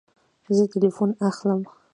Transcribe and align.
زه 0.55 0.63
تلیفون 0.71 1.09
اخلم 1.29 1.61